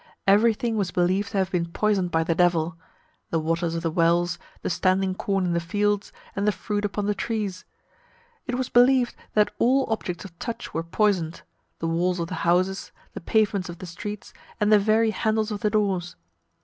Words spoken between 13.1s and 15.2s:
the pavements of the streets, and the very